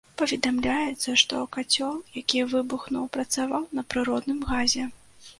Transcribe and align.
Паведамляецца, 0.19 1.09
што 1.23 1.41
кацёл, 1.57 1.99
які 2.19 2.39
выбухнуў, 2.53 3.03
працаваў 3.19 3.67
на 3.81 3.85
прыродным 3.95 4.39
газе. 4.53 4.87